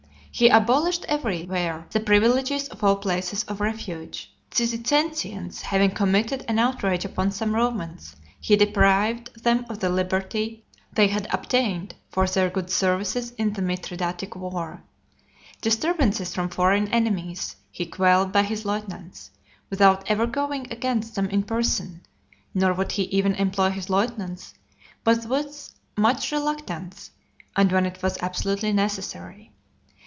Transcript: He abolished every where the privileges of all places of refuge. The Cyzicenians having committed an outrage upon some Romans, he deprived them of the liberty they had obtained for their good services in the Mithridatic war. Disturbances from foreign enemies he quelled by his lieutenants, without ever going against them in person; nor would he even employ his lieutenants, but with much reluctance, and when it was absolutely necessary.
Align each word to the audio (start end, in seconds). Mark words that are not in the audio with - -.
He 0.33 0.47
abolished 0.47 1.05
every 1.09 1.43
where 1.45 1.85
the 1.91 1.99
privileges 1.99 2.69
of 2.69 2.85
all 2.85 2.95
places 2.95 3.43
of 3.43 3.59
refuge. 3.59 4.33
The 4.51 4.63
Cyzicenians 4.63 5.59
having 5.59 5.91
committed 5.91 6.45
an 6.47 6.57
outrage 6.57 7.03
upon 7.03 7.31
some 7.31 7.53
Romans, 7.53 8.15
he 8.39 8.55
deprived 8.55 9.43
them 9.43 9.65
of 9.69 9.79
the 9.81 9.89
liberty 9.89 10.63
they 10.93 11.07
had 11.09 11.27
obtained 11.33 11.95
for 12.09 12.25
their 12.25 12.49
good 12.49 12.69
services 12.71 13.31
in 13.31 13.53
the 13.53 13.61
Mithridatic 13.61 14.33
war. 14.35 14.81
Disturbances 15.59 16.33
from 16.33 16.47
foreign 16.47 16.87
enemies 16.93 17.57
he 17.69 17.85
quelled 17.85 18.31
by 18.31 18.43
his 18.43 18.63
lieutenants, 18.63 19.31
without 19.69 20.09
ever 20.09 20.25
going 20.25 20.65
against 20.71 21.15
them 21.15 21.27
in 21.29 21.43
person; 21.43 22.01
nor 22.53 22.73
would 22.73 22.93
he 22.93 23.03
even 23.03 23.35
employ 23.35 23.69
his 23.69 23.89
lieutenants, 23.89 24.53
but 25.03 25.25
with 25.25 25.73
much 25.97 26.31
reluctance, 26.31 27.11
and 27.57 27.69
when 27.73 27.85
it 27.85 28.01
was 28.01 28.17
absolutely 28.21 28.71
necessary. 28.71 29.51